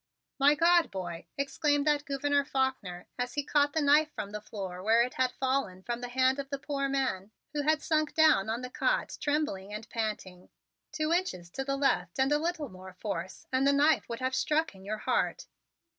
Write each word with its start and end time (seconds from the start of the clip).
"My 0.39 0.55
God, 0.55 0.89
boy!" 0.89 1.27
exclaimed 1.37 1.85
that 1.85 2.05
Gouverneur 2.05 2.43
Faulkner 2.43 3.05
as 3.19 3.35
he 3.35 3.43
caught 3.43 3.73
the 3.73 3.83
knife 3.83 4.11
from 4.15 4.31
the 4.31 4.41
floor 4.41 4.81
where 4.81 5.03
it 5.03 5.13
had 5.13 5.31
fallen 5.33 5.83
from 5.83 6.01
the 6.01 6.07
hand 6.09 6.39
of 6.39 6.49
the 6.49 6.57
poor 6.57 6.89
man 6.89 7.29
who 7.53 7.61
had 7.61 7.83
sunk 7.83 8.15
down 8.15 8.49
on 8.49 8.63
the 8.63 8.71
cot, 8.71 9.15
trembling 9.21 9.71
and 9.71 9.87
panting. 9.91 10.49
"Two 10.91 11.13
inches 11.13 11.51
to 11.51 11.63
the 11.63 11.77
left 11.77 12.17
and 12.17 12.31
a 12.31 12.39
little 12.39 12.67
more 12.67 12.93
force 12.93 13.45
and 13.53 13.67
the 13.67 13.73
knife 13.73 14.09
would 14.09 14.21
have 14.21 14.33
stuck 14.33 14.73
in 14.73 14.83
your 14.85 14.97
heart." 14.97 15.45